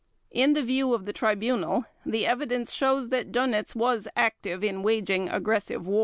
[0.31, 5.29] In the view of the Tribunal, the evidence shows that Dönitz was active in waging
[5.29, 5.99] aggressive war.